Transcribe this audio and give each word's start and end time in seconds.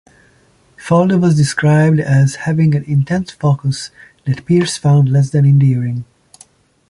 Faldo 0.77 1.21
was 1.21 1.35
described 1.37 1.99
as 1.99 2.33
having 2.47 2.73
an 2.73 2.83
intense 2.85 3.29
focus 3.29 3.91
that 4.25 4.43
peers 4.47 4.75
found 4.75 5.09
less 5.09 5.29
than 5.29 5.45
endearing. 5.45 6.05